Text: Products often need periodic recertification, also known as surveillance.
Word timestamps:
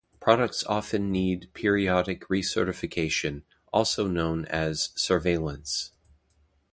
Products 0.19 0.63
often 0.63 1.11
need 1.11 1.51
periodic 1.53 2.27
recertification, 2.27 3.43
also 3.71 4.07
known 4.07 4.45
as 4.45 4.89
surveillance. 4.95 5.91